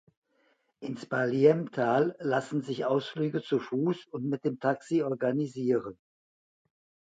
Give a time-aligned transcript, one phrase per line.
[0.79, 5.99] Ins Baliem-Tal lassen sich Ausflüge zu Fuß und mit dem Taxi organisieren.